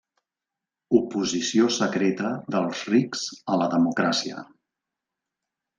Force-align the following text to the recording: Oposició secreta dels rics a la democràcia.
Oposició 0.99 1.67
secreta 1.77 2.33
dels 2.57 2.83
rics 2.95 3.25
a 3.57 3.61
la 3.65 3.71
democràcia. 3.79 4.45